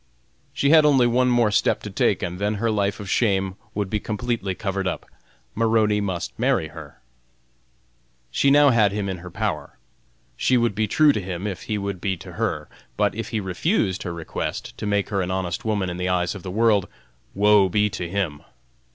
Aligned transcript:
She 0.51 0.71
had 0.71 0.83
only 0.83 1.05
one 1.05 1.27
more 1.29 1.51
step 1.51 1.83
to 1.83 1.91
take 1.91 2.23
and 2.23 2.39
then 2.39 2.55
her 2.55 2.71
life 2.71 2.99
of 2.99 3.07
shame 3.07 3.55
would 3.75 3.87
be 3.87 3.99
completely 3.99 4.55
covered 4.55 4.87
up: 4.87 5.05
Maroney 5.53 6.01
must 6.01 6.33
marry 6.39 6.69
her!! 6.69 6.99
She 8.31 8.49
now 8.49 8.71
had 8.71 8.91
him 8.91 9.07
in 9.07 9.19
her 9.19 9.29
power; 9.29 9.77
she 10.35 10.57
would 10.57 10.73
be 10.73 10.87
true 10.87 11.11
to 11.13 11.21
him 11.21 11.45
if 11.45 11.61
he 11.69 11.77
would 11.77 12.01
be 12.01 12.17
to 12.17 12.31
her; 12.31 12.67
but 12.97 13.13
if 13.13 13.29
he 13.29 13.39
refused 13.39 14.01
her 14.01 14.11
request 14.11 14.75
to 14.79 14.87
make 14.87 15.09
her 15.09 15.21
an 15.21 15.29
honest 15.29 15.65
woman 15.65 15.87
in 15.87 15.97
the 15.97 16.09
eyes 16.09 16.33
of 16.33 16.41
the 16.41 16.49
world, 16.49 16.87
woe 17.35 17.69
be 17.69 17.87
to 17.91 18.09
him!! 18.09 18.41